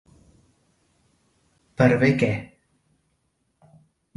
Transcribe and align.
Per 1.81 1.89
bé 2.05 2.09
que. 2.25 2.33